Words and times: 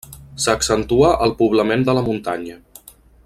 S'accentua 0.45 1.11
el 1.27 1.35
poblament 1.43 1.87
de 1.91 1.97
la 1.99 2.05
muntanya. 2.09 2.61